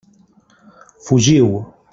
Fugiu! 1.05 1.55